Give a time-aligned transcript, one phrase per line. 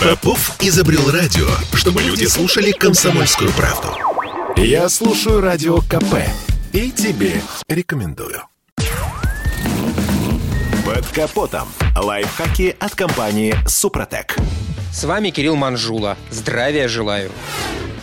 [0.00, 3.88] Попов изобрел радио, чтобы люди слушали комсомольскую правду.
[4.56, 6.14] Я слушаю радио КП
[6.72, 8.42] и тебе рекомендую.
[10.86, 11.68] Под капотом.
[11.94, 14.36] Лайфхаки от компании «Супротек».
[14.90, 16.16] С вами Кирилл Манжула.
[16.30, 17.30] Здравия желаю.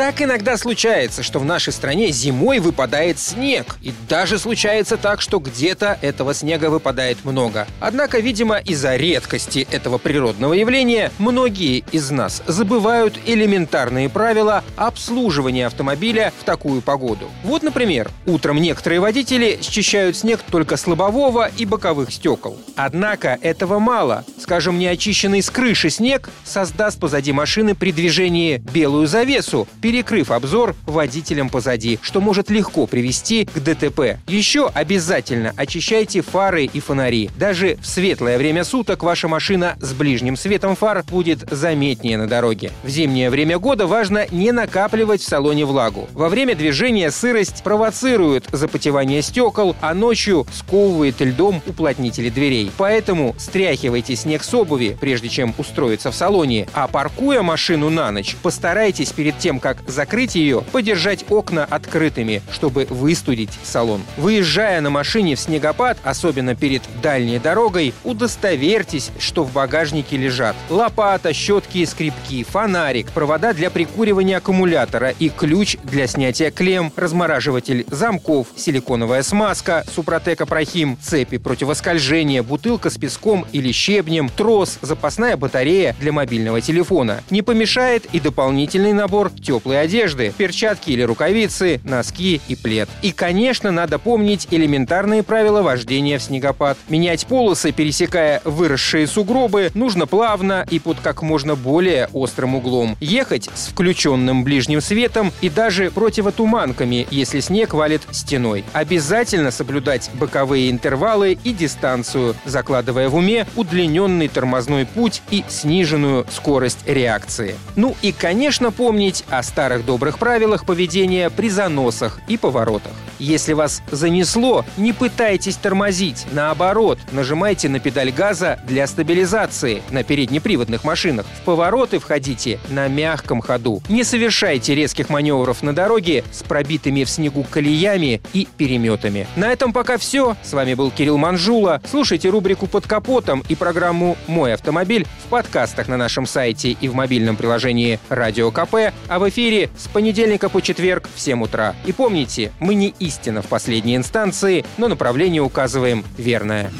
[0.00, 3.76] Так иногда случается, что в нашей стране зимой выпадает снег.
[3.82, 7.66] И даже случается так, что где-то этого снега выпадает много.
[7.80, 16.32] Однако, видимо, из-за редкости этого природного явления, многие из нас забывают элементарные правила обслуживания автомобиля
[16.40, 17.28] в такую погоду.
[17.44, 22.58] Вот, например, утром некоторые водители счищают снег только с лобового и боковых стекол.
[22.74, 24.24] Однако этого мало.
[24.40, 31.48] Скажем, неочищенный с крыши снег создаст позади машины при движении белую завесу, перекрыв обзор водителям
[31.48, 34.20] позади, что может легко привести к ДТП.
[34.28, 37.28] Еще обязательно очищайте фары и фонари.
[37.36, 42.70] Даже в светлое время суток ваша машина с ближним светом фар будет заметнее на дороге.
[42.84, 46.08] В зимнее время года важно не накапливать в салоне влагу.
[46.12, 52.70] Во время движения сырость провоцирует запотевание стекол, а ночью сковывает льдом уплотнители дверей.
[52.76, 58.36] Поэтому стряхивайте снег с обуви, прежде чем устроиться в салоне, а паркуя машину на ночь,
[58.40, 64.02] постарайтесь перед тем, как закрыть ее, подержать окна открытыми, чтобы выстудить салон.
[64.16, 71.32] Выезжая на машине в снегопад, особенно перед дальней дорогой, удостоверьтесь, что в багажнике лежат лопата,
[71.32, 78.48] щетки и скребки, фонарик, провода для прикуривания аккумулятора и ключ для снятия клем, размораживатель замков,
[78.56, 86.12] силиконовая смазка, супротека прохим, цепи противоскольжения, бутылка с песком или щебнем, трос, запасная батарея для
[86.12, 87.22] мобильного телефона.
[87.30, 92.88] Не помешает и дополнительный набор теплых теплой одежды, перчатки или рукавицы, носки и плед.
[93.02, 96.78] И, конечно, надо помнить элементарные правила вождения в снегопад.
[96.88, 102.96] Менять полосы, пересекая выросшие сугробы, нужно плавно и под как можно более острым углом.
[103.00, 108.64] Ехать с включенным ближним светом и даже противотуманками, если снег валит стеной.
[108.72, 116.78] Обязательно соблюдать боковые интервалы и дистанцию, закладывая в уме удлиненный тормозной путь и сниженную скорость
[116.86, 117.56] реакции.
[117.76, 122.92] Ну и, конечно, помнить о старых добрых правилах поведения при заносах и поворотах.
[123.20, 126.26] Если вас занесло, не пытайтесь тормозить.
[126.32, 131.26] Наоборот, нажимайте на педаль газа для стабилизации на переднеприводных машинах.
[131.40, 133.82] В повороты входите на мягком ходу.
[133.90, 139.26] Не совершайте резких маневров на дороге с пробитыми в снегу колеями и переметами.
[139.36, 140.34] На этом пока все.
[140.42, 141.82] С вами был Кирилл Манжула.
[141.90, 146.94] Слушайте рубрику «Под капотом» и программу «Мой автомобиль» в подкастах на нашем сайте и в
[146.94, 151.74] мобильном приложении «Радио КП», а в эфире с понедельника по четверг в 7 утра.
[151.84, 156.70] И помните, мы не истина в последней инстанции, но направление указываем верное.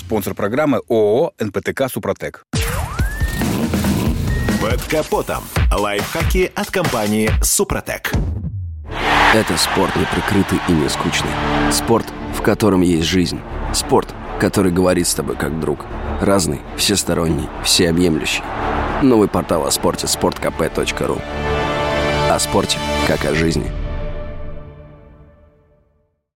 [0.00, 2.44] Спонсор программы ООО «НПТК Супротек».
[4.62, 5.44] Под капотом.
[5.70, 8.12] Лайфхаки от компании «Супротек».
[9.34, 11.30] Это спорт не прикрытый и не скучный.
[11.70, 13.38] Спорт, в котором есть жизнь.
[13.74, 15.84] Спорт, который говорит с тобой как друг.
[16.22, 18.42] Разный, всесторонний, всеобъемлющий.
[19.02, 21.20] Новый портал о спорте– sportkp.ru
[22.36, 23.85] о спорте, как о жизни.